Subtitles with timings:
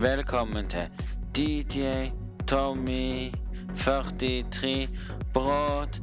[0.00, 0.90] Velkommen til
[1.36, 1.80] DJ
[2.48, 3.32] Tommy
[3.78, 4.88] 43
[5.32, 6.02] Broadcast.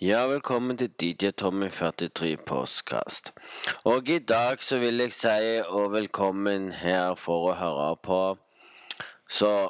[0.00, 3.32] Ja, velkommen til DJ Tommy 43 Postkast.
[3.84, 8.36] Og i dag så vil jeg si og velkommen her for å høre på.
[9.28, 9.68] Så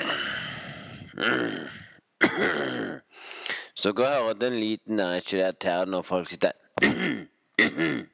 [3.82, 6.50] Så gå og hør den lyden der, ikke det irriterende når folk sitter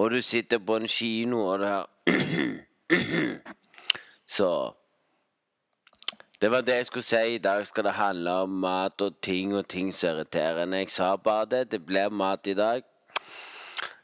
[0.00, 1.84] Og du sitter på en kino og det her
[4.36, 4.72] Så
[6.40, 7.34] Det var det jeg skulle si.
[7.34, 10.74] I dag skal det handle om mat og ting og ting som irriterer.
[10.74, 11.72] Jeg sa bare det.
[11.72, 12.82] Det blir mat i dag.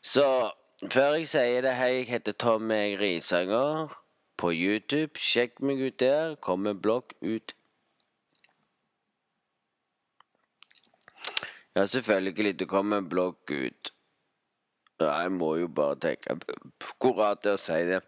[0.03, 0.51] Så
[0.93, 3.97] før jeg sier det, hei, jeg heter Tommy Risanger
[4.37, 5.17] på YouTube.
[5.17, 6.35] Sjekk meg ut der.
[6.35, 7.57] Kommer blogg ut
[11.77, 12.59] Ja, selvfølgelig.
[12.59, 13.93] Det kommer en blogg ut.
[15.01, 16.39] Jeg må jo bare tenke
[17.01, 18.01] Hvor rart det er å si det.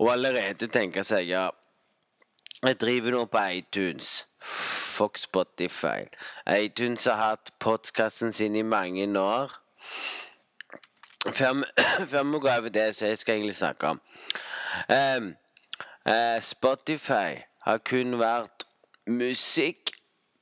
[0.00, 1.50] Og allerede tenke seg ja
[2.64, 4.26] Jeg driver nå på iTunes.
[4.40, 6.08] Fuck Spotify.
[6.46, 9.52] iTunes har hatt podkasten sin i mange år.
[12.10, 14.00] Før vi går over det så jeg skal egentlig snakke om
[14.88, 15.34] um,
[16.06, 18.64] uh, Spotify har kun vært
[19.08, 19.92] musikk,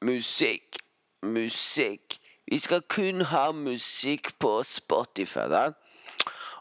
[0.05, 0.78] musikk,
[1.22, 2.17] musikk.
[2.50, 5.38] Vi skal kun ha musikk på Spotify.
[5.38, 5.70] da.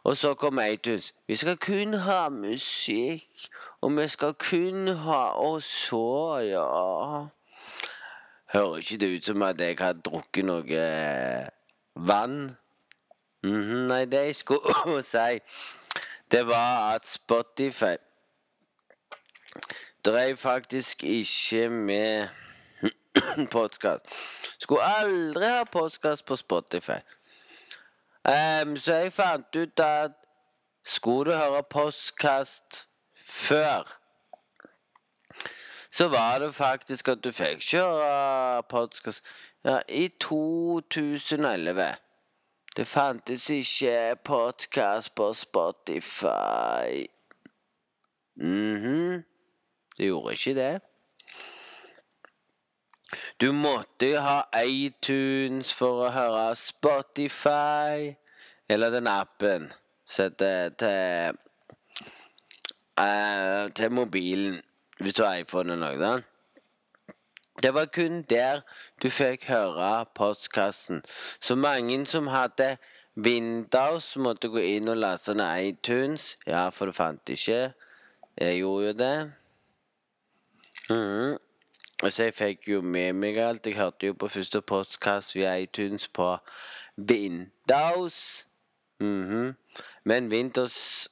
[0.03, 1.13] Og så kom iTunes.
[1.27, 3.47] Vi skal kun ha musikk,
[3.81, 7.27] og vi skal kun ha Og så, ja
[8.53, 11.47] Hører ikke det ut som at jeg har drukket noe eh,
[11.95, 12.57] vann?
[13.43, 15.39] Mm -hmm, nei, det jeg skulle si,
[16.31, 17.95] det var at Spotify
[20.05, 22.27] drev faktisk ikke med
[23.45, 24.05] podkast.
[24.59, 26.99] Skulle aldri ha podkast på Spotify.
[28.27, 30.11] Um, så jeg fant ut at
[30.85, 33.87] skulle du høre postkast før,
[35.91, 39.23] så var det faktisk at du fikk kjøre podkast
[39.65, 41.87] ja, i 2011.
[42.77, 47.07] Det fantes ikke podkast på Spotify.
[48.35, 48.85] Mhm.
[48.85, 49.23] Mm
[49.97, 50.81] det gjorde ikke det.
[53.41, 58.15] Du måtte ha iTunes for å høre Spotify.
[58.69, 59.69] Eller den appen.
[60.07, 61.35] Sett til
[62.99, 64.61] uh, Til mobilen.
[64.99, 66.01] Hvis du har iPhone eller noe.
[66.01, 66.33] sånt.
[67.61, 68.61] Det var kun der
[69.01, 71.01] du fikk høre postkassen.
[71.39, 72.77] Så mange som hadde
[73.15, 76.35] Windows, måtte gå inn og laste ned iTunes.
[76.45, 77.73] Ja, for du fant ikke.
[78.37, 79.31] Jeg gjorde jo det.
[80.89, 81.37] Mm.
[82.03, 83.65] Så jeg fikk jo med meg alt.
[83.65, 86.37] Jeg hørte jo på første postkast via iTunes på
[86.97, 88.47] Windows.
[88.99, 89.53] Mm -hmm.
[90.03, 91.09] Men Windows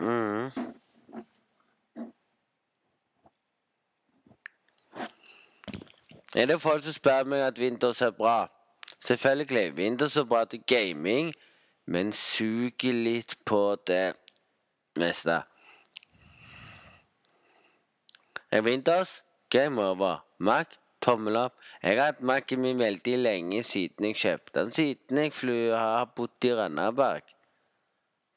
[0.00, 0.50] mm.
[6.34, 8.50] Er det folk som spør meg at Windows er bra?
[9.04, 9.72] Selvfølgelig.
[9.72, 11.34] Windows er bra til gaming,
[11.86, 14.12] men suger litt på det
[14.96, 15.42] meste.
[18.50, 20.24] Er Windows game over.
[20.38, 20.66] Mac
[21.00, 21.56] tommel opp.
[21.82, 24.72] Jeg har hatt Mac-en min veldig lenge siden jeg kjøpte den.
[24.74, 27.34] Siden jeg fly, har bodd i Randaberg.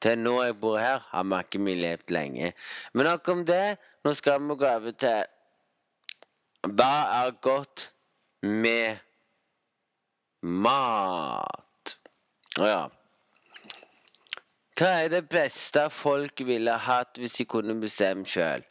[0.03, 2.53] Til nå jeg bor her, har Mac-en min levd lenge.
[2.93, 3.77] Men nok om det.
[4.03, 5.23] Nå skal vi gå over til
[6.63, 6.93] Hva
[7.23, 7.89] er godt
[8.41, 8.99] med
[10.43, 11.97] mat?
[12.59, 12.83] Å ja.
[14.73, 18.63] Hva er det beste folk ville hatt hvis de kunne bestemme sjøl?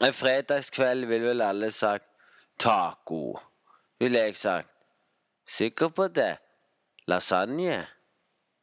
[0.00, 2.08] En fredagskveld ville vel alle sagt
[2.58, 3.38] taco.
[3.98, 4.68] Ville jeg sagt.
[5.48, 6.36] Sikker på det?
[7.06, 7.86] Lasagne?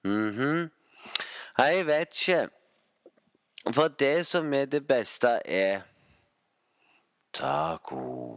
[0.03, 0.71] Mhm.
[1.57, 2.49] Jeg vet ikke.
[3.73, 5.81] For det som er det beste, er
[7.33, 8.35] taco.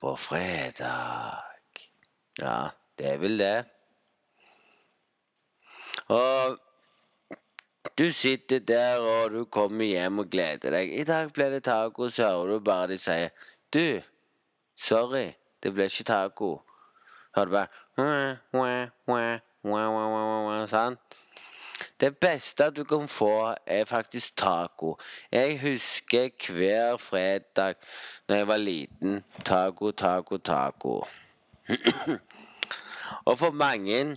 [0.00, 1.42] På fredag.
[2.38, 3.64] Ja, det er vel det.
[6.08, 6.58] Og
[7.98, 10.92] du sitter der, og du kommer hjem og gleder deg.
[11.00, 13.30] I dag ble det taco, så hører du bare de sier
[13.72, 14.00] Du,
[14.76, 15.32] sorry,
[15.62, 16.50] det ble ikke taco.
[17.36, 17.68] Hører du bare
[20.68, 21.16] Sant?
[22.00, 24.96] Det beste du kan få, er faktisk taco.
[25.32, 27.74] Jeg husker hver fredag
[28.28, 29.24] når jeg var liten.
[29.44, 31.04] Taco, taco, taco.
[33.28, 34.16] og for mange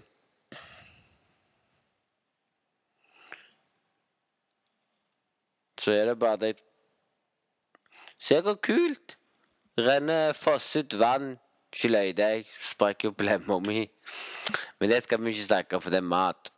[5.86, 6.56] så er det bare det
[8.18, 9.18] Se hvor kult!
[9.78, 11.36] Renner fosset vann
[11.76, 13.82] Skiløyde, jeg deg, sprekk jo blemma mi.
[14.80, 16.52] Men det skal vi ikke snakke om, for det er mat.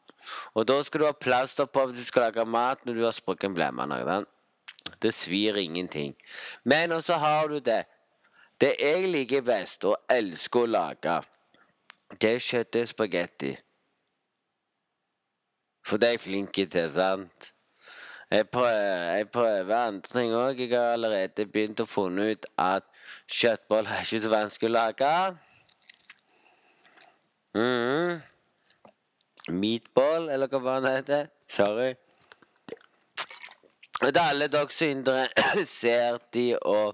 [0.54, 3.16] Og da skal du ha plaster på at du skal lage mat når du har
[3.18, 4.20] sprukket en blemme.
[5.02, 6.14] Det svir ingenting.
[6.64, 7.86] Men også har du det.
[8.62, 11.18] Det jeg liker best og elsker å lage,
[12.22, 13.52] det er kjøttdeigspagetti.
[15.86, 17.57] For det er jeg flink til, sant?
[18.32, 20.60] Jeg prøver, jeg prøver andre ting òg.
[20.60, 22.84] Jeg har allerede begynt å finne ut at
[23.32, 25.12] kjøttboller er ikke så vanskelig å lage.
[27.56, 28.20] Mm.
[29.56, 31.32] Meatball, eller hva det heter.
[31.48, 31.94] Sorry.
[34.02, 36.92] Det er alle dere som er interessert i å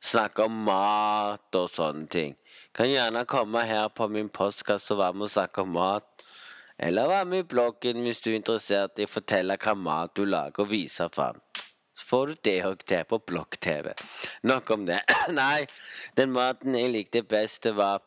[0.00, 2.34] snakke om mat og sånne ting.
[2.74, 6.08] Kan gjerne komme her på min postkasse og være med og snakke om mat.
[6.78, 10.24] Eller vær med i bloggen hvis du er interessert i å fortelle hva mat du
[10.26, 11.38] lager og vise fram.
[11.94, 13.92] Så får du det òg til på blogg-TV.
[14.42, 14.98] Nok om det.
[15.40, 15.66] Nei,
[16.18, 18.02] den maten jeg likte best, det var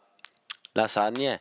[0.76, 1.38] lasagne.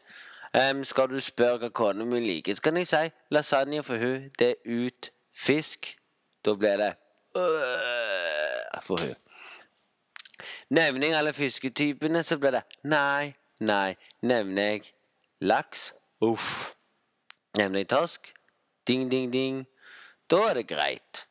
[0.54, 3.02] Um, skal du spørre hva kona mi liker, så kan jeg si
[3.34, 5.90] lasagne for hun, det er ut fisk.
[6.46, 6.92] Da blir det
[8.86, 9.14] for hun.
[10.70, 13.94] Nevner jeg alle fisketypene, så blir det nei, nei.
[14.22, 14.88] Nevner jeg
[15.40, 15.92] laks,
[16.22, 16.75] uff.
[17.56, 18.32] Nevner torsk.
[18.86, 19.64] Ding, ding, ding.
[20.30, 21.26] Da er det greit.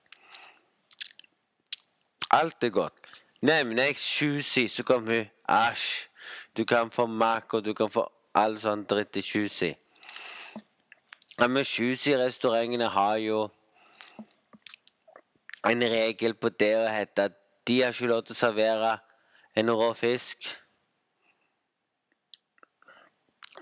[2.32, 3.00] Alt er godt.
[3.42, 5.32] Nevner jeg Shusi, så kommer hun.
[5.50, 6.10] Æsj.
[6.58, 9.72] Du kan få makk, og du kan få all sånn dritt i Shusi.
[11.40, 13.46] Ja, men Shusi-restaurantene har jo
[15.66, 17.38] en regel på det å hete at
[17.68, 18.92] de har ikke lov til å servere
[19.58, 20.50] en rå fisk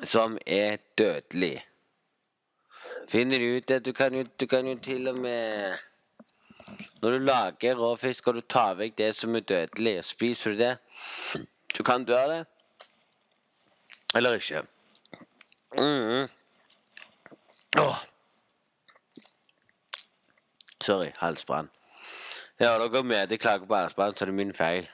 [0.04, 1.62] som er dødelig.
[3.08, 5.78] Finner du ut at Du kan jo, du kan jo til og med
[7.02, 10.04] Når du lager råfisk, skal du ta vekk det som er dødelig.
[10.04, 10.78] Spiser du det,
[11.78, 12.46] du kan dø av det.
[14.16, 14.62] Eller ikke.
[15.80, 16.30] Mm.
[17.78, 18.00] Oh.
[20.82, 21.70] Sorry, halsbrann.
[22.60, 24.88] Ja, dere med klager på halsbrann, så det er min feil.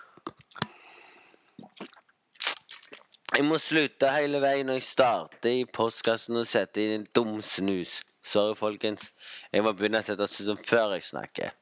[3.40, 7.38] Jeg må slutte hele veien når jeg starter i postkassen og setter inn en dum
[7.40, 8.02] snus.
[8.20, 9.06] Sorry, folkens.
[9.54, 11.54] Jeg må begynne å sette snus før jeg snakker.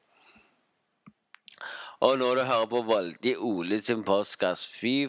[2.02, 5.06] Og når du hører på Voldi Ole sin postkasse, fy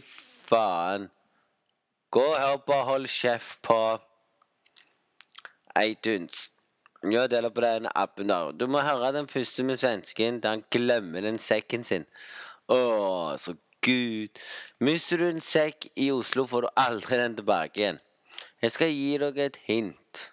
[0.51, 1.07] faen.
[2.13, 3.79] Gå og hør på Hold kjeft på
[5.81, 6.51] iTunes.
[7.01, 8.53] Ja, deler på den appen der.
[8.53, 12.05] Du må høre den første med svensken der han glemmer den sekken sin.
[12.69, 12.77] Å,
[13.41, 14.39] så Gud.
[14.79, 17.99] Mister du en sekk i Oslo, får du aldri den tilbake igjen.
[18.61, 20.25] Jeg skal gi dere et hint.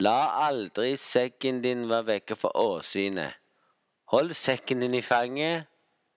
[0.00, 3.34] La aldri sekken din være vekke fra åsynet.
[4.14, 5.66] Hold sekken din i fanget.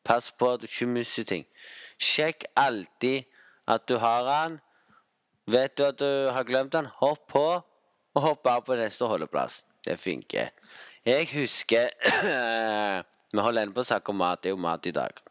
[0.05, 1.45] Pass på at du ikke mister ting.
[1.99, 3.23] Sjekk alltid
[3.67, 4.59] at du har den.
[5.47, 7.45] Vet du at du har glemt den, hopp på,
[8.13, 9.63] og hopp av på neste holdeplass.
[9.83, 10.53] Det funker.
[11.05, 11.89] Jeg husker
[13.33, 14.43] Vi holder ennå på å snakke om mat.
[14.43, 15.21] Det er jo mat i dag.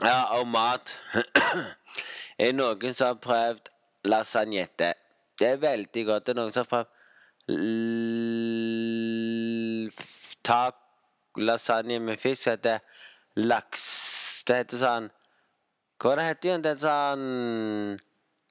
[0.00, 0.94] Ja, og mat
[2.44, 3.68] Er noen som har prøvd
[4.08, 4.92] lasagnette?
[5.38, 6.24] Det er veldig godt.
[6.24, 6.94] Det er noen som har prøvd
[11.44, 12.44] lasagne med fisk.
[12.44, 12.78] Det heter
[13.36, 13.84] laks
[14.48, 15.10] Det heter sånn
[16.00, 16.64] Hva det heter igjen?
[16.64, 17.98] Det er sånn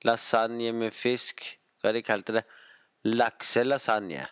[0.06, 1.42] lasagne med fisk.
[1.82, 2.46] Hva de kalte det?
[3.08, 4.28] Lakselasagne.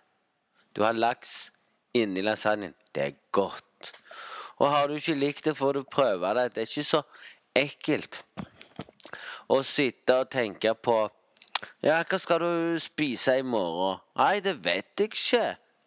[0.75, 1.54] Du har laks
[1.95, 2.75] inni lasagnen.
[2.93, 3.91] Det er godt.
[4.59, 6.51] Og har du ikke likt det, får du prøve det.
[6.55, 7.01] Det er ikke så
[7.55, 8.21] ekkelt
[9.51, 11.05] å sitte og tenke på
[11.81, 14.01] Ja, hva skal du spise i morgen?
[14.19, 15.45] Nei, det vet jeg ikke.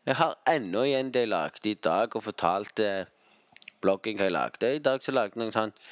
[0.09, 3.07] Jeg har ennå igjen det jeg lagde i dag, og fortalte
[3.83, 4.71] bloggen hva jeg lagde.
[4.75, 5.91] I dag så lagde jeg noen sånne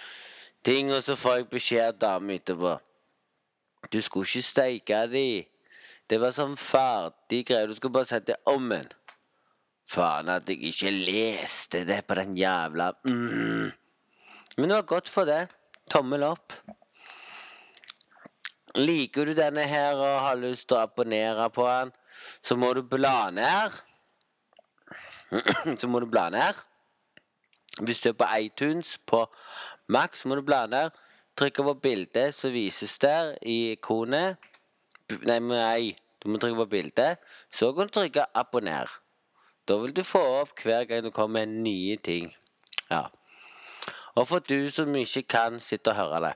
[0.66, 2.76] ting, og så får jeg beskjed av damen etterpå.
[3.92, 5.28] Du skulle ikke steike de.
[6.10, 7.68] Det var sånn ferdig greie.
[7.68, 8.88] Du skulle bare sette om en.
[9.86, 13.70] Faen at jeg ikke leste det på den jævla mm.
[14.56, 15.46] Men det var godt for det.
[15.92, 16.54] Tommel opp.
[18.76, 21.92] Liker du denne her og har lyst til å abonnere på den,
[22.44, 23.76] så må du bla ned.
[25.80, 26.56] så må du bla ned.
[27.84, 29.26] Hvis du er på iTunes på
[29.92, 30.96] Max, så må du bla ned.
[31.36, 34.40] Trykk på bildet som vises der i ikonet.
[35.28, 37.20] Nei, nei, du må trykke på bildet.
[37.52, 39.02] Så kan du trykke 'abonner'.
[39.68, 42.28] Da vil du få opp hver gang du kommer nye ting.
[42.90, 43.08] Ja.
[44.14, 46.34] Og for du som ikke kan sitte og høre det,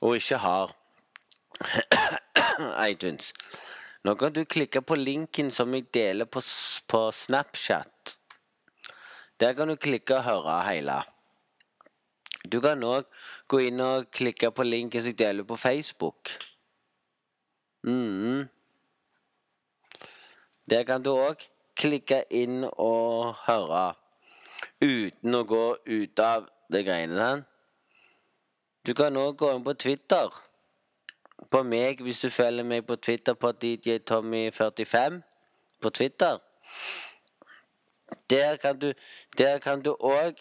[0.00, 0.72] og ikke har
[2.90, 3.32] iTunes,
[4.04, 6.40] nå kan du klikke på linken som jeg deler på,
[6.88, 8.16] på Snapchat.
[9.40, 11.02] Der kan du klikke og høre hele.
[12.52, 13.06] Du kan òg
[13.50, 16.30] gå inn og klikke på linken som jeg deler på Facebook.
[17.86, 18.48] Mm.
[20.72, 21.42] Der kan du òg
[21.76, 23.90] klikke inn og høre
[24.80, 27.42] uten å gå ut av det greiene der.
[28.88, 30.32] Du kan òg gå inn på Twitter.
[31.52, 35.18] På meg, hvis du følger meg på Twitter på DJ Tommy45
[35.84, 36.40] på Twitter.
[38.32, 38.94] Der kan du
[39.36, 40.40] Der kan du òg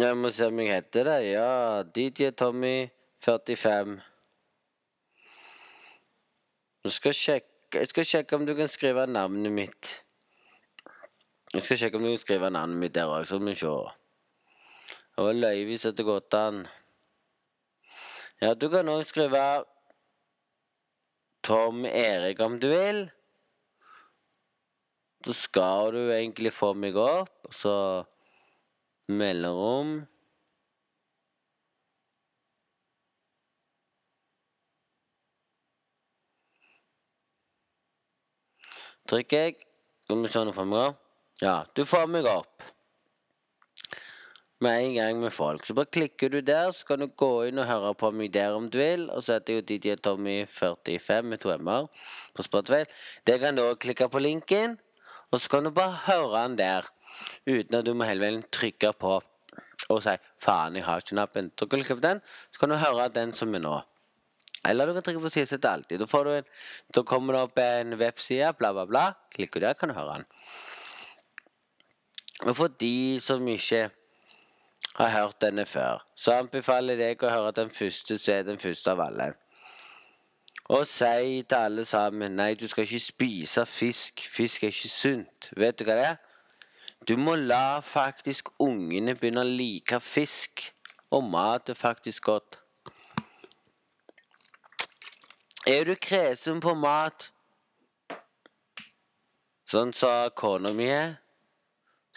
[0.00, 1.20] Jeg må se om jeg heter det.
[1.32, 4.00] Ja, DJ Tommy45.
[6.84, 9.88] Nå skal sjekke Jeg skal sjekke om du kan skrive navnet mitt.
[11.52, 13.72] Jeg skal sjekke om du kan skrive navnet mitt der òg, så vi se.
[15.12, 16.62] Det var løye hvis det gått an.
[18.40, 19.42] Ja, du kan òg skrive
[21.44, 23.02] Tom Erik om du vil.
[25.26, 27.76] Så skal du egentlig få meg opp, og så
[29.12, 30.06] mellomrom.
[39.08, 39.54] Trykker jeg.
[40.04, 41.04] Skal vi se om du får meg opp?
[41.40, 42.64] Ja, du får meg opp.
[44.60, 45.64] Med en gang med folk.
[45.64, 48.56] Så bare klikker du der, så kan du gå inn og høre på meg der
[48.58, 49.06] om du vil.
[49.14, 51.88] Og så heter jo DJ Tommy45 med to m-er
[52.36, 52.82] på Spotify.
[53.24, 54.76] Der kan du òg klikke på linken,
[55.32, 56.92] og så kan du bare høre den der.
[57.46, 59.20] Uten at du må hele veien trykke på
[59.88, 61.54] og si 'faen, jeg har ikke nappen'.
[61.56, 62.20] Så klikker du på den,
[62.52, 63.78] så kan du høre den som er nå.
[64.66, 65.98] Eller du kan trykke på 'siste alltid'.
[65.98, 66.44] Da, en,
[66.94, 69.12] da kommer det opp en webside, bla, bla, bla.
[69.30, 70.24] Klikker der, kan du høre den.
[72.46, 73.90] Og for de som ikke
[74.96, 78.58] har hørt denne før, så anbefaler jeg deg å høre den første, som er den
[78.58, 79.32] første av alle.
[80.68, 84.20] Og si til alle sammen nei, du skal ikke spise fisk.
[84.20, 85.50] Fisk er ikke sunt.
[85.56, 86.18] Vet du hva det er?
[87.08, 90.66] Du må la faktisk ungene begynne å like fisk.
[91.10, 92.58] Og mat er faktisk godt.
[95.68, 97.26] Er du kresen på mat,
[99.68, 100.88] sånn sa kona mi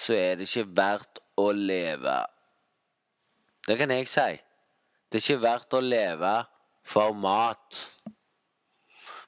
[0.02, 2.16] så er det ikke verdt å leve.
[3.68, 4.38] Det kan jeg si.
[5.12, 6.32] Det er ikke verdt å leve
[6.88, 7.82] for mat.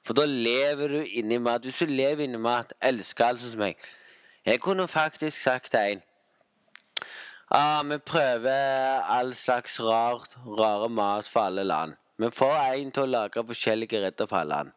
[0.04, 1.68] For da lever du inni mat.
[1.68, 3.76] Hvis du lever inni mat, elsker alt som meg.
[4.44, 6.02] Jeg kunne faktisk sagt til en
[7.50, 11.94] ah, Vi prøver all slags rart, rare mat for alle land.
[12.16, 14.70] Vi får en til å lage forskjellige retter for alle.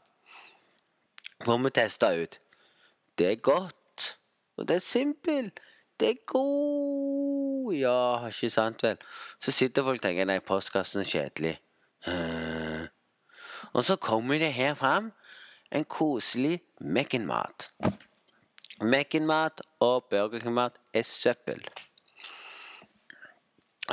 [1.45, 2.39] Får vi teste ut.
[3.17, 4.17] Det er godt.
[4.57, 5.59] Og det er simpelt.
[5.99, 8.97] Det er god Ja, ikke sant vel?
[9.39, 11.57] Så sitter folk og tenker nei, postkassen er kjedelig.
[13.73, 15.11] Og så kommer det her fram
[15.71, 17.69] en koselig Mekken-mat.
[18.81, 21.61] Mekken-mat og Burger King-mat er søppel.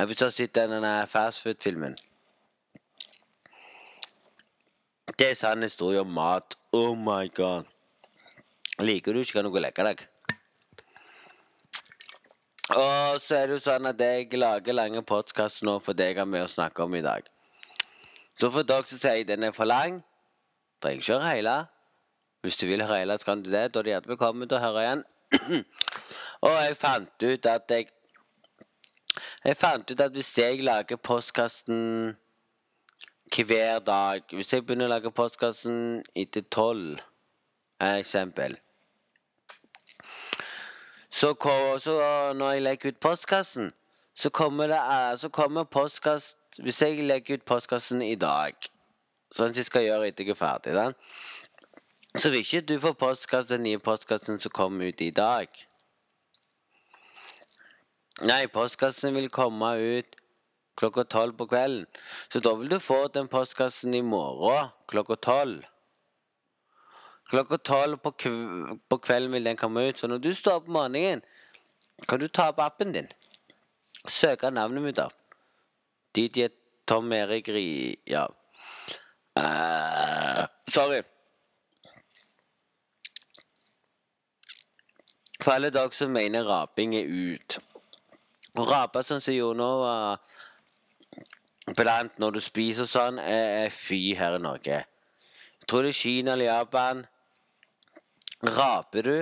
[0.05, 1.97] Hvis du har sett denne fastfood-filmen
[5.19, 6.57] Det er sann historie om mat.
[6.75, 7.63] Oh my god.
[8.83, 10.01] Liker du ikke, kan du gå og legge deg.
[12.75, 16.27] Og så er det jo sånn at jeg lager lange podkaster nå for jeg har
[16.27, 17.23] med å snakke om i dag.
[18.35, 20.01] Så for dere som sier den er for lang,
[20.83, 21.55] trenger ikke høre hele.
[22.43, 23.69] Hvis du vil høre hele, så kan du det.
[23.71, 25.05] Da er du hjertelig velkommen til å høre igjen.
[26.45, 27.91] og jeg fant ut at jeg
[29.45, 32.17] Jeg fant ut at hvis jeg lager postkasten
[33.33, 37.01] hver dag Hvis jeg begynner å lage postkassen etter tolv,
[37.81, 38.57] eksempel
[41.15, 41.31] så,
[41.79, 41.93] så
[42.35, 43.71] når jeg legger ut postkassen,
[44.13, 44.79] så kommer det
[45.19, 48.53] så kommer postkast Hvis jeg legger ut postkassen i dag,
[49.31, 50.89] sånn som jeg skal gjøre etter jeg er ferdig, da,
[52.19, 55.47] så vil ikke du få postkassen, den nye postkassen som kommer ut i dag.
[58.23, 60.15] Nei, postkassen vil komme ut
[60.75, 61.85] klokka tolv på kvelden.
[62.27, 65.63] Så da vil du få den postkassen i morgen klokka tolv.
[67.29, 68.11] Klokka tolv på,
[68.89, 69.99] på kvelden vil den komme ut.
[69.99, 71.23] Så når du står opp om morgenen,
[72.07, 73.07] kan du ta opp appen din.
[74.07, 75.17] Søke navnet mitt opp.
[76.15, 76.51] DJ
[76.85, 77.95] Tom Erik Ri...
[78.05, 78.27] Ja.
[79.39, 81.01] Uh, sorry.
[85.41, 87.57] For alle dere som mener raping er ut.
[88.55, 89.71] Å rape sånn som jeg gjorde nå,
[91.75, 94.81] blant når du spiser sånn, er fy her i Norge.
[95.59, 97.05] Jeg tror det er Kina eller Japan.
[98.45, 99.17] Raper du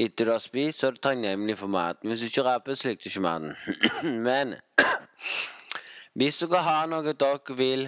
[0.00, 2.08] etter du har spist, så er du takknemlig for maten.
[2.08, 3.56] Hvis du ikke raper, så liker du ikke maten.
[4.28, 4.54] Men
[6.18, 7.84] hvis dere har noe dere vil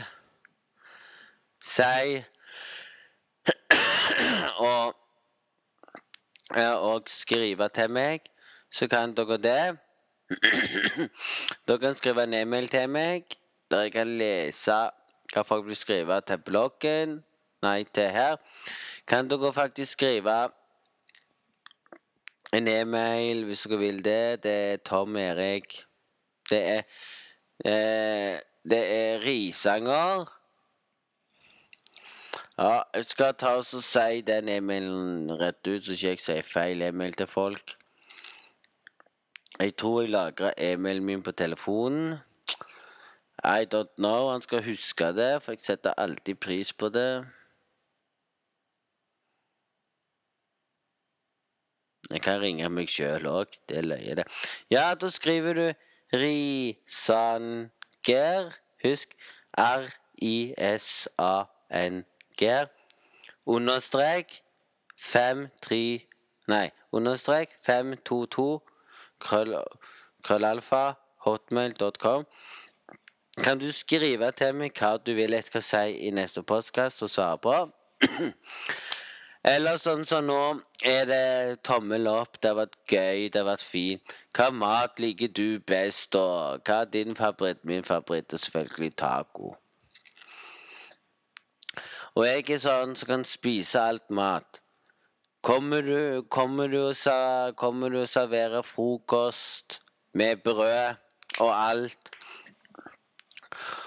[1.62, 2.18] si
[4.72, 4.98] og,
[6.58, 8.28] og skrive til meg,
[8.72, 9.76] så kan dere det.
[11.68, 13.38] Dere kan skrive en e-mail til meg
[13.72, 14.78] der jeg kan lese
[15.32, 17.22] hva folk vil skrive til bloggen.
[17.62, 18.36] Nei, til her.
[19.08, 20.50] Kan dere faktisk skrive
[22.52, 24.42] en e-mail hvis dere vil det.
[24.44, 25.84] Det er Tom Erik.
[26.50, 26.82] Det er
[27.64, 30.28] eh, Det er Risanger.
[32.58, 36.82] Ja, jeg skal ta og si den e-mailen rett ut, så ikke jeg sier feil
[36.82, 37.72] e-mail til folk.
[39.58, 42.18] Jeg tror jeg lagrer e-mailen min på telefonen.
[43.44, 44.30] I don't know.
[44.30, 47.26] Han skal huske det, for jeg setter alltid pris på det.
[52.10, 53.46] Jeg kan ringe meg sjøl òg.
[53.68, 54.26] Det er løye, det.
[54.70, 55.72] Ja, da skriver du
[56.12, 57.70] Risanger.
[58.82, 59.08] Husk
[59.58, 59.88] R-I-S-A-N-G.
[63.46, 64.42] Understrek
[64.98, 66.06] 53
[66.50, 68.60] Nei, understrek 522
[69.22, 69.54] krøll,
[70.26, 70.82] krøllalfa
[71.22, 72.26] hotmail.com.
[73.42, 77.10] Kan du skrive til meg hva du vil jeg skal si i neste postkast og
[77.10, 77.54] svare på?
[79.52, 80.38] Eller sånn som nå
[80.86, 84.14] er det tommel opp, det har vært gøy, det har vært fint.
[84.30, 87.64] Hva mat liker du best, og hva er din favoritt?
[87.66, 89.50] Min favoritt er selvfølgelig taco.
[92.14, 94.62] Og jeg er sånn som kan spise alt mat.
[95.42, 96.78] Kommer du, kommer du,
[97.58, 99.80] kommer du og serverer frokost
[100.14, 101.02] med brød
[101.42, 102.14] og alt?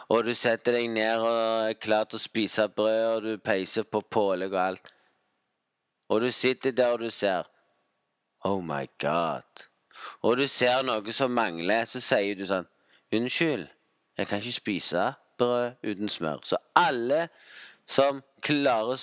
[0.10, 3.88] Og du setter deg ned og er klar til å spise brød, og du peiser
[3.88, 4.92] på pålegg og alt.
[6.10, 7.50] Og du sitter der og du ser
[8.46, 9.66] Oh my God.
[10.22, 12.68] Og du ser noe som mangler, så sier du sånn
[13.16, 13.68] Unnskyld,
[14.18, 15.06] jeg kan ikke spise
[15.40, 16.42] brød uten smør.
[16.44, 17.28] Så alle
[17.86, 19.02] som klarer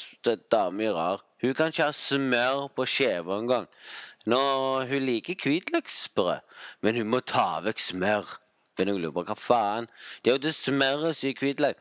[0.50, 1.22] Dame i rar.
[1.42, 3.68] Hun kan ikke ha smør på skiva engang.
[4.26, 4.38] Nå,
[4.86, 6.42] hun liker hvitløksbrød,
[6.82, 8.36] men hun må ta vekk smør.
[8.76, 9.88] Begynner å lure på hva faen.
[10.22, 11.80] Det er jo det smøres som er hvitløk.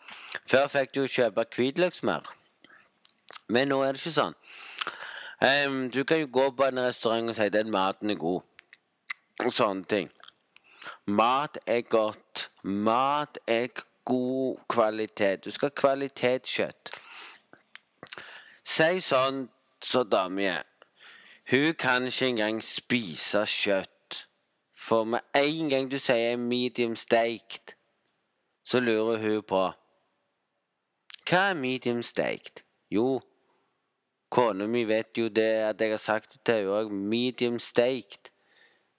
[0.50, 2.32] Før fikk du jo kjøpe hvitløkssmør.
[3.52, 4.36] Men nå er det ikke sånn.
[5.42, 8.44] Um, du kan jo gå på en restaurant og si den maten er god.
[9.46, 10.12] Og sånne ting.
[11.08, 12.50] Mat er godt.
[12.64, 13.72] Mat er
[14.06, 15.46] god kvalitet.
[15.46, 16.92] Du skal ha kvalitetskjøtt.
[18.64, 19.48] Si sånn
[19.84, 20.68] så dama er.
[21.52, 23.90] Hun kan ikke engang spise kjøtt.
[24.92, 27.78] For med en gang du sier medium staked,
[28.64, 29.60] så lurer hun på
[31.30, 32.66] Hva er medium staked?
[32.92, 33.22] Jo,
[34.36, 36.92] Kona mi vet jo det at jeg har sagt det til henne òg.
[36.92, 38.34] Medium staked.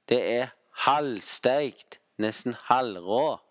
[0.09, 0.55] Det er
[0.87, 1.99] halvsteikt.
[2.17, 3.43] Nesten halvrå.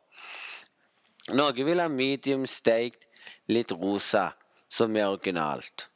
[1.37, 3.05] Noen vil ha medium staked,
[3.53, 4.31] litt rosa,
[4.69, 5.91] som er originalt.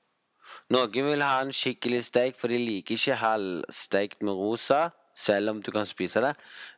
[0.70, 5.62] Noen vil ha en skikkelig steik, for de liker ikke halvsteikt med rosa, selv om
[5.64, 6.34] du kan spise det.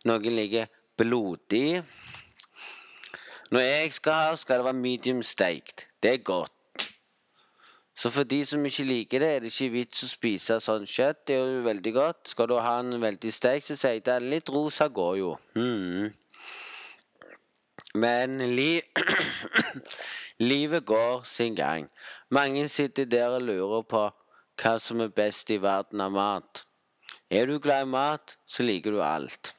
[0.05, 1.83] Noen ligger blodig.
[3.51, 5.87] Når jeg skal ha, skal det være medium steikt.
[6.03, 6.51] Det er godt.
[7.97, 11.23] Så for de som ikke liker det, er det ikke vits å spise sånn kjøtt.
[11.25, 12.29] Det er jo veldig godt.
[12.29, 14.19] Skal du ha en veldig steik, så sier jeg det.
[14.21, 15.31] Litt rosa går jo.
[15.57, 16.11] Mm.
[17.97, 18.69] Men li
[20.51, 21.89] livet går sin gang.
[22.29, 24.05] Mange sitter der og lurer på
[24.61, 26.66] hva som er best i verden av mat.
[27.29, 29.55] Er du glad i mat, så liker du alt.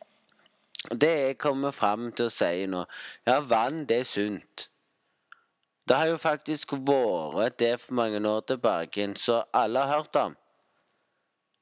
[0.91, 2.85] Det jeg kommer fram til å si nå
[3.27, 4.69] Ja, vann, det er sunt.
[5.89, 10.37] Det har jo faktisk vært det for mange år tilbake, så alle har hørt om.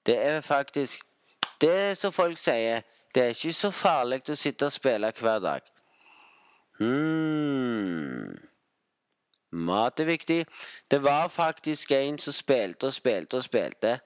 [0.07, 1.03] Det er faktisk
[1.61, 2.83] Det som folk sier,
[3.15, 5.61] det er ikke så farlig å sitte og spille hver dag.
[6.79, 8.37] hmm.
[9.53, 10.47] Mat er viktig.
[10.91, 13.99] Det var faktisk en som spilte og spilte og spilte.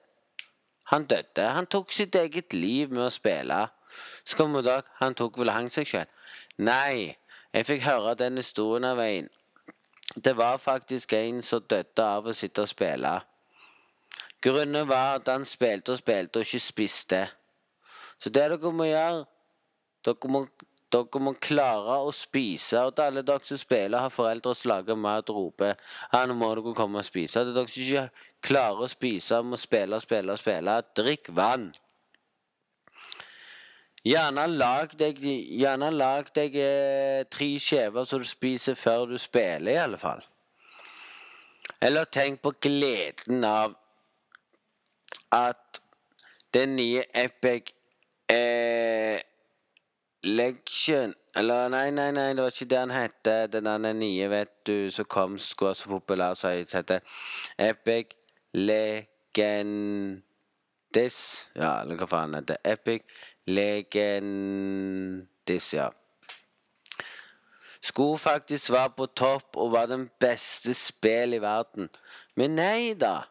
[0.91, 1.47] Han døde.
[1.55, 3.63] Han tok sitt eget liv med å spille.
[4.23, 6.09] Så kom dag, han tok vel og hang seg sjøl.
[6.61, 7.15] Nei,
[7.51, 9.29] jeg fikk høre den historien av en
[10.15, 13.13] det var faktisk en som døde av å sitte og spille.
[14.43, 17.21] Grunnen var at han spilte og spilte og ikke spiste.
[18.19, 19.23] Så det dere må gjøre
[20.01, 20.39] Dere må,
[20.89, 22.79] dere må klare å spise.
[22.81, 26.49] Og til alle dere som spiller, har foreldre som lager mat roper ja, nå må
[26.57, 27.45] dere komme og spise.
[27.45, 28.07] Til dere som ikke
[28.41, 30.81] klarer å spise, må spille spille spille.
[30.97, 31.71] Drikk vann.
[34.01, 39.75] Gjerne lag deg, gjerne lag deg eh, tre skjever som du spiser før du spiller,
[39.75, 40.23] i alle fall.
[41.81, 43.75] Eller tenk på gleden av
[45.31, 45.81] at
[46.53, 47.71] den nye Epic
[48.29, 49.21] eh,
[50.23, 53.29] Legion Eller nei, nei, nei, det var ikke det han het.
[53.53, 56.99] Den nye, vet du, som kom, skulle være så populær, som heter
[57.55, 58.17] Epic
[58.53, 60.21] Legendis
[61.55, 63.01] Ja, eller hva faen heter Epic
[63.47, 65.27] Legendis,
[65.73, 65.89] ja.
[67.81, 71.89] Skulle faktisk være på topp og være den beste spill i verden.
[72.35, 73.21] Men nei da.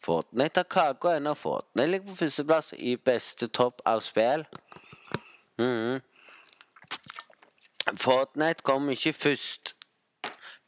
[0.00, 1.34] Fortnite har kaka ennå.
[1.34, 4.46] Fortnite ligger på førsteplass i beste topp av spill.
[5.58, 6.00] Mm.
[7.98, 9.74] Fortnite kom ikke først.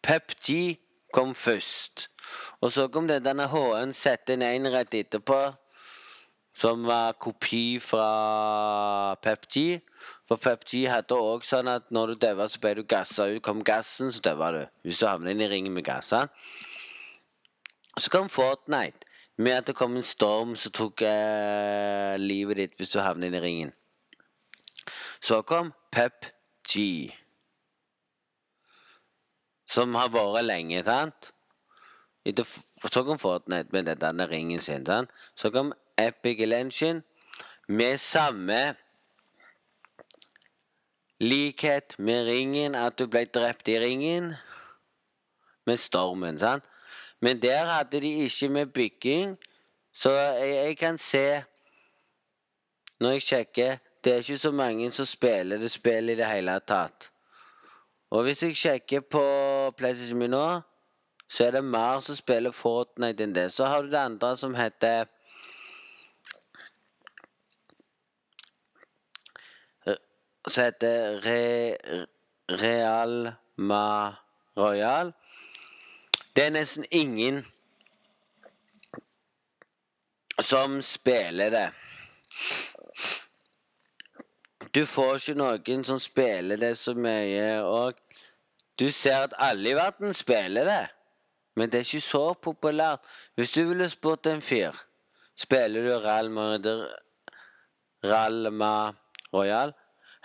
[0.03, 0.79] PubG
[1.13, 2.09] kom først.
[2.61, 5.41] Og så kom det denne HN ZN1 rett etterpå,
[6.57, 9.81] som var kopi fra PepG.
[10.29, 13.43] For PepG hadde òg sånn at når du døva, så ble du gassa ut.
[13.45, 14.63] Kom gassen, så døva du.
[14.85, 16.29] Hvis du havnet inn i ringen med gassene.
[17.99, 19.05] Så kom Fortnite
[19.37, 23.37] med at det kom en storm som tok eh, livet ditt hvis du havnet inn
[23.37, 23.73] i ringen.
[25.21, 27.13] Så kom PubG.
[29.73, 31.33] Som har vært lenge, sant?
[32.29, 32.47] Etter,
[32.93, 34.85] så kom Fortnite med denne ringen sin.
[34.87, 35.11] sant?
[35.35, 37.03] Så kom Epic Legend
[37.69, 38.75] med samme
[41.23, 44.35] likhet med ringen, at du ble drept i ringen
[45.67, 46.39] med stormen.
[46.39, 46.65] sant?
[47.21, 49.39] Men der hadde de ikke med bygging,
[49.93, 51.43] så jeg, jeg kan se
[53.01, 56.55] Når jeg sjekker Det er ikke så mange som spiller det spillet i det hele
[56.67, 57.11] tatt.
[58.13, 59.25] Og hvis jeg sjekker på
[59.77, 60.61] PlayStation min nå,
[61.33, 63.47] så er det mer som spiller Fortnite enn det.
[63.55, 65.07] Så har du det andre som heter
[70.49, 71.77] Som heter Re,
[72.61, 74.13] Real Ma
[74.59, 75.15] Royal.
[76.37, 77.45] Det er nesten ingen
[80.43, 81.69] som spiller det.
[84.75, 87.99] Du får ikke noen som spiller det så mye, og
[88.81, 90.87] du ser at alle i verden spiller det.
[91.57, 93.01] Men det er ikke så populært.
[93.37, 94.73] Hvis du ville spurt en fyr
[95.37, 96.59] Spiller du Ralma,
[98.05, 98.93] Ralma
[99.33, 99.73] Royal?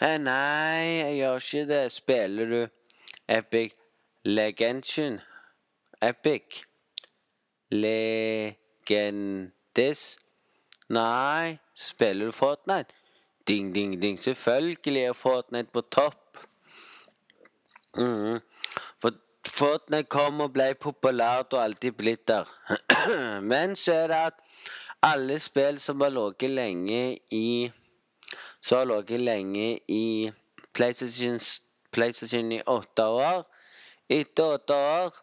[0.01, 1.91] Eh, nei, jeg gjør ikke det.
[1.91, 2.67] Spiller du
[3.27, 3.71] Epic
[4.23, 5.19] Legendtion?
[6.01, 6.63] Epic
[7.71, 8.61] Legendis?
[10.89, 11.57] Nei.
[11.75, 12.96] Spiller du Fortnite?
[13.47, 14.19] Ding, ding, ding.
[14.19, 16.37] Selvfølgelig er Fortnite på topp.
[17.97, 18.39] Mm.
[19.01, 19.11] For
[19.47, 22.49] Fortnite kom og ble populært og alltid blitt der.
[23.51, 24.33] Men så er det at
[25.03, 27.71] alle spill som har ligget lenge i
[28.61, 30.31] Så har ligget lenge i
[30.73, 31.39] PlayStation,
[31.91, 33.45] PlayStation i åtte år
[34.09, 35.15] Etter åtte år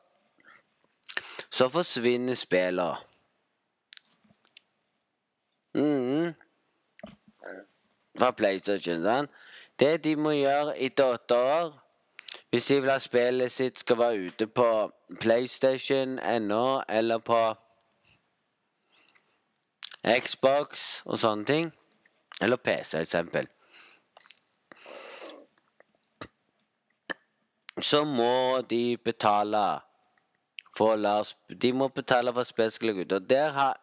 [1.51, 2.97] så forsvinner spillene.
[5.75, 6.35] Mm.
[8.19, 9.31] Fra PlayStation, sant?
[9.79, 11.73] Det de må gjøre etter åtte år
[12.55, 14.67] hvis de vil ha spillet sitt skal være ute på
[15.21, 17.41] PlayStation ennå, eller på
[20.23, 21.73] Xbox og sånne ting,
[22.43, 23.49] eller PC eksempel,
[27.83, 29.65] så må de betale
[30.77, 33.19] for Lars De må betale for spillet skal ligge ute.
[33.19, 33.81] Og der har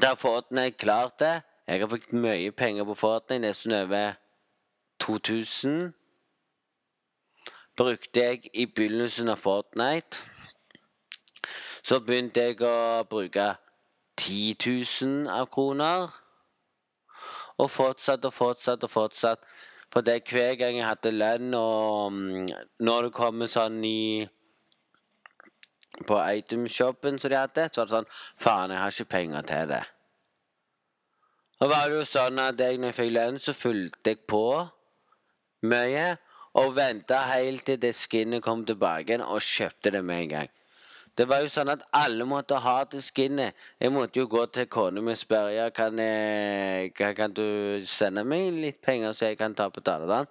[0.00, 1.42] Der Fortnite klart det.
[1.68, 4.12] Jeg har brukt mye penger på Fortnite, nesten over
[5.04, 5.92] 2000
[7.76, 10.22] brukte jeg i begynnelsen av Fortnite.
[11.84, 13.50] Så begynte jeg å bruke
[14.16, 16.08] 10 000 av kroner.
[17.58, 19.44] Og fortsatt og fortsatt og fortsatt.
[19.92, 22.48] For det er hver gang jeg hadde lønn, og mm,
[22.80, 24.26] når det kommer sånn i
[26.06, 29.72] På itemshopen som de hadde, så var det sånn Faen, jeg har ikke penger til
[29.72, 29.84] det.
[31.58, 34.44] Og var det jo sånn at jeg, når jeg fikk lønn, så fulgte jeg på
[35.66, 36.06] mye.
[36.58, 40.54] Og venta helt til det skinnet kom tilbake igjen, og kjøpte det med en gang.
[41.18, 43.58] Det var jo sånn at alle måtte ha det skinnet.
[43.82, 48.22] Jeg måtte jo gå til kona mi og spørre ja, kan, jeg, kan du sende
[48.22, 50.30] meg litt penger, så jeg kan ta på Daladal.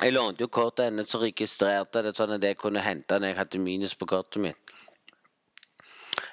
[0.00, 3.40] Jeg lånte jo kortet hennes og registrerte det sånn at jeg kunne hente når jeg
[3.42, 4.72] hadde minus på kortet mitt.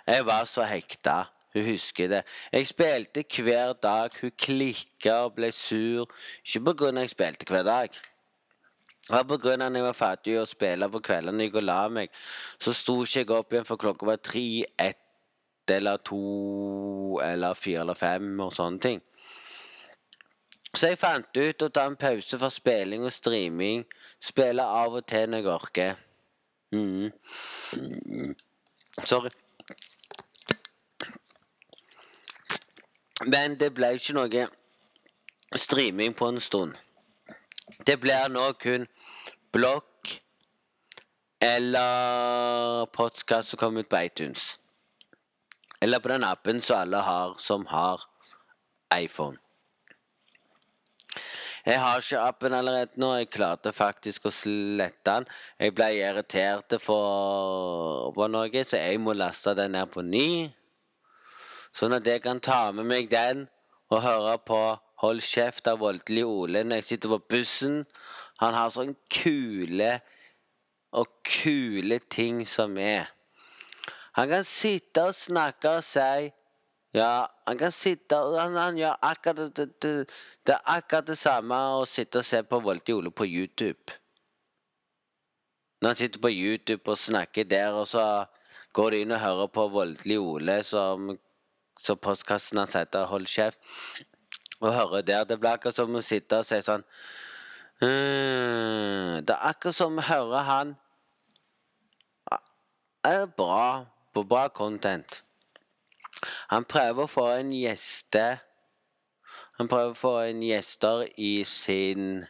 [0.07, 1.25] Jeg var så hekta.
[1.57, 2.21] Hun husker det.
[2.53, 4.13] Jeg spilte hver dag.
[4.21, 6.05] Hun klikka og ble sur.
[6.45, 7.97] Ikke på grunn av jeg spilte hver dag.
[9.07, 11.81] Det var på grunn av at jeg var ferdig å spille på kveldene og la
[11.87, 12.11] meg.
[12.59, 17.85] Så sto ikke jeg opp igjen for klokka var tre, ett eller to eller fire
[17.85, 19.01] eller fem og sånne ting.
[20.75, 23.87] Så jeg fant ut å ta en pause fra spilling og streaming.
[24.19, 26.05] Spille av og til når jeg orker.
[26.75, 28.35] Mm.
[29.07, 29.31] Sorry.
[33.25, 34.45] Men det ble ikke noe
[35.57, 36.75] streaming på en stund.
[37.85, 38.85] Det blir nå kun
[39.55, 40.13] blokk
[41.41, 44.59] eller podkast som kommer ut på iTunes.
[45.81, 48.05] Eller på den appen som alle har som har
[48.93, 49.37] iPhone.
[51.67, 53.09] Jeg har ikke appen allerede nå.
[53.19, 55.25] Jeg klarte faktisk å slette den.
[55.59, 60.29] Jeg ble irritert for på noe, så jeg må laste den ned på ny.
[61.77, 63.45] Sånn at jeg kan ta med meg den
[63.93, 64.61] og høre på
[64.97, 67.83] Hold kjeft av voldelig Ole når jeg sitter på bussen.
[68.41, 69.91] Han har sånn kule
[70.97, 73.11] og kule ting som er.
[74.17, 76.31] Han kan sitte og snakke og si
[76.97, 79.91] Ja, han kan sitte og han, han gjør akkurat det, det,
[80.47, 83.93] det, er akkurat det samme å sitte og se på Voldelig Ole på YouTube.
[85.83, 88.25] Når han sitter på YouTube og snakker der, og så
[88.73, 91.11] går de inn og hører på Voldelig Ole som
[91.79, 93.59] så postkassen hans heter Hold kjeft.
[94.59, 95.23] Og hører der.
[95.23, 96.81] Det blir akkurat som å sitte og si sånn
[97.81, 100.75] mm, Det er akkurat som å høre han
[103.07, 105.21] er bra på bra content.
[106.49, 108.39] Han prøver å få en gjeste
[109.57, 112.25] Han prøver å få en gjester i sin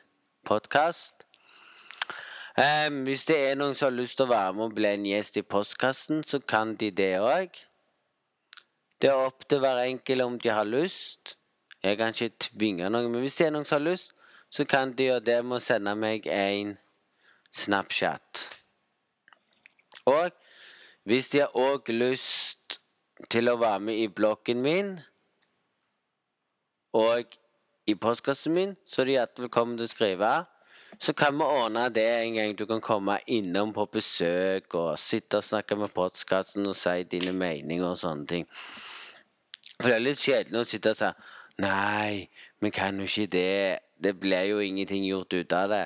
[0.48, 1.26] podkast.
[2.56, 5.08] Um, hvis det er noen som har lyst til å være med og bli en
[5.10, 7.60] gjest i postkassen, så kan de det òg.
[9.02, 11.36] Det er opp til hver enkelt om de har lyst.
[11.84, 14.14] Jeg kan ikke tvinge noen, men hvis det er noen som har lyst,
[14.50, 16.78] så kan de gjøre det med å sende meg en
[17.54, 18.48] Snapchat.
[20.10, 20.32] Og
[21.08, 22.80] hvis de har òg lyst
[23.30, 24.96] til å være med i bloggen min
[26.98, 27.38] og
[27.88, 30.32] i postkassen min, så er de hjertelig velkommen til å skrive.
[31.00, 35.38] Så kan vi ordne det en gang du kan komme innom på besøk og sitte
[35.38, 38.48] og snakke med postkassen og si dine meninger og sånne ting.
[39.78, 41.12] For det er litt kjedelig å sitte og si
[41.58, 42.30] Nei,
[42.62, 43.80] vi kan jo ikke det.
[43.98, 45.86] Det blir jo ingenting gjort ut av det.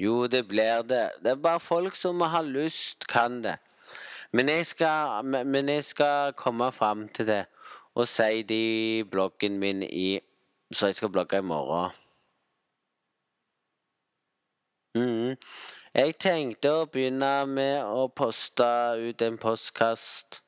[0.00, 1.06] Jo, det blir det.
[1.24, 3.56] Det er bare folk som har lyst, kan det.
[4.32, 7.44] Men jeg skal, men jeg skal komme fram til det
[7.94, 10.20] og si det i bloggen min i
[10.72, 11.90] Så jeg skal blogge i morgen.
[14.98, 15.36] Mm.
[15.94, 18.66] Jeg tenkte å begynne med å poste
[18.98, 20.40] ut en postkast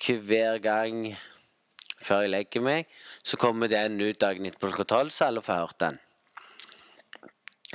[0.00, 1.10] hver gang
[2.00, 2.86] før jeg legger meg.
[3.22, 5.98] Så kommer den ut dagen etter klokka tolv, så alle får hørt den.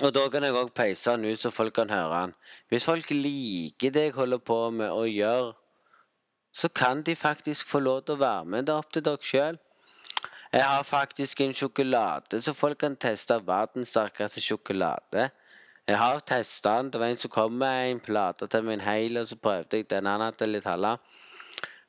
[0.03, 2.33] Og da kan jeg òg peise den ut, så folk kan høre den.
[2.73, 5.53] Hvis folk liker det jeg holder på med å gjøre,
[6.55, 8.65] så kan de faktisk få lov til å være med.
[8.65, 9.61] Det er opp til dere sjøl.
[10.53, 15.29] Jeg har faktisk en sjokolade, så folk kan teste verdens sterkeste sjokolade.
[15.87, 16.91] Jeg har testa den.
[16.93, 19.89] Det var en som kom med en plate til min heil, og så prøvde jeg
[19.89, 20.05] den.
[20.05, 20.95] Han hadde litt halla.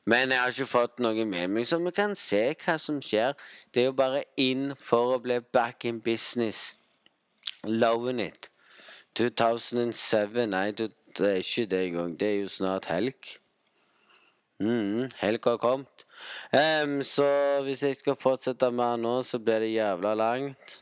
[0.05, 3.33] Men jeg har ikke fått noe med meg, så vi kan se hva som skjer.
[3.73, 6.77] Det er jo bare inn for å bli back in business.
[7.65, 8.49] Loving it.
[9.17, 12.15] 2007 Nei, det er ikke det engang.
[12.19, 13.33] Det er jo snart helg.
[14.63, 16.06] Mm, helga har kommet.
[16.51, 17.27] Um, så
[17.65, 20.81] hvis jeg skal fortsette med nå, så blir det jævla langt.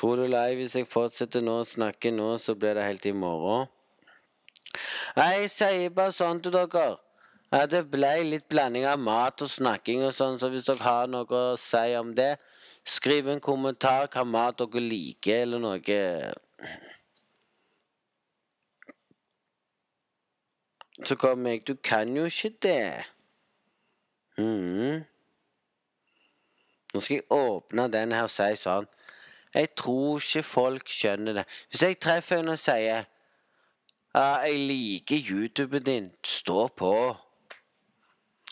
[0.00, 3.12] Tror du lei hvis jeg fortsetter nå å snakke nå, så blir det helt i
[3.12, 3.68] morgen?
[5.18, 6.94] Jeg sier bare sånn til dere.
[7.50, 11.10] At det ble litt blanding av mat og snakking og sånn, så hvis dere har
[11.10, 12.36] noe å si om det,
[12.86, 15.98] skriv en kommentar hva mat dere liker, eller noe.
[21.04, 23.04] Så kom jeg Du kan jo ikke det.
[24.38, 25.04] Mm.
[26.94, 28.88] Nå skal jeg åpne den her og si sånn
[29.54, 31.44] jeg tror ikke folk skjønner det.
[31.70, 33.04] Hvis jeg treffer en og sier
[34.14, 36.12] ah, 'Jeg liker YouTuben din.
[36.24, 37.16] Stå på.'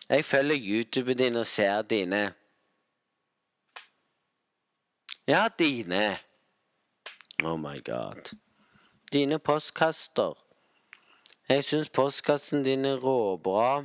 [0.09, 2.33] Jeg følger YouTuben din og ser dine.
[5.27, 6.19] Ja, dine.
[7.45, 8.35] Oh my god.
[9.13, 10.48] Dine postkaster.
[11.49, 13.85] Jeg syns postkassen din er råbra.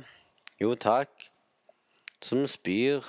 [0.60, 1.08] Jo, takk.
[2.20, 3.00] Som spyr.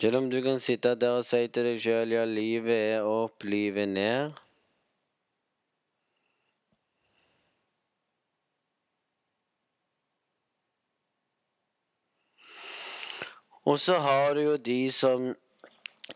[0.00, 3.46] Selv om du kan sitte der og si til deg sjøl ja, livet er opp,
[3.48, 4.36] livet er ned.
[13.64, 15.32] Og så har du jo de som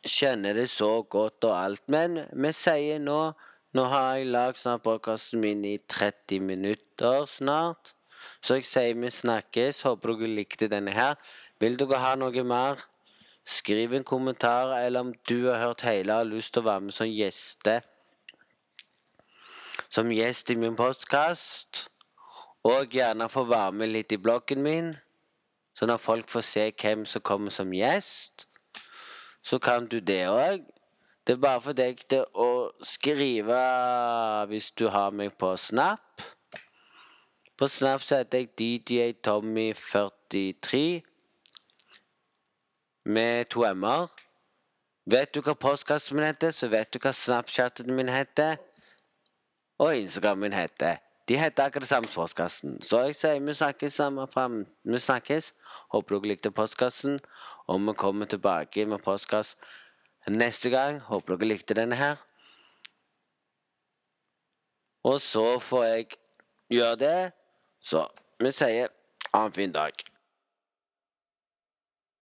[0.04, 1.88] kjenner det så godt og alt.
[1.88, 3.32] Men vi sier nå
[3.74, 7.90] Nå har jeg lagd snart podkasten min i 30 minutter snart.
[8.38, 9.80] Så jeg sier vi snakkes.
[9.82, 11.16] Håper dere likte denne her.
[11.58, 12.84] Vil dere ha noe mer?
[13.42, 16.84] Skriv en kommentar, eller om du har hørt hele og har lyst til å være
[16.86, 17.74] med som gjeste.
[19.90, 21.88] Som gjest i min podkast.
[22.62, 24.92] Og gjerne få være med litt i bloggen min.
[25.74, 28.46] Så når folk får se hvem som kommer som gjest,
[29.42, 30.62] så kan du det òg.
[31.26, 33.56] Det er bare for deg til å skrive
[34.50, 36.20] hvis du har meg på Snap.
[37.56, 40.80] På Snap så heter jeg DJ Tommy43
[43.08, 44.10] med to m-er.
[45.08, 48.58] Vet du hva postkassen min heter, så vet du hva Snapchatten min heter.
[49.80, 51.00] Og Instagram min heter.
[51.28, 52.76] De heter akkurat det samme postkassen.
[52.84, 54.60] Så jeg sier vi snakkes sammen fram.
[54.84, 55.54] Vi snakkes.
[55.92, 57.16] Håper dere likte postkassen.
[57.64, 59.54] Og vi kommer tilbake med postkass
[60.30, 61.00] neste gang.
[61.08, 62.20] Håper dere likte denne her.
[65.04, 66.06] Og så får jeg
[66.72, 67.18] gjøre det.
[67.80, 68.06] Så
[68.40, 68.88] vi sier
[69.34, 70.13] ha en fin dag.